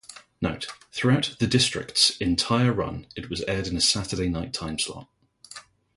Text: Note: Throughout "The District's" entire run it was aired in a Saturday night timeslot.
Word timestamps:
Note: 0.41 0.65
Throughout 0.91 1.35
"The 1.39 1.45
District's" 1.45 2.17
entire 2.17 2.73
run 2.73 3.05
it 3.15 3.29
was 3.29 3.41
aired 3.43 3.67
in 3.67 3.77
a 3.77 3.81
Saturday 3.81 4.29
night 4.29 4.51
timeslot. 4.51 5.07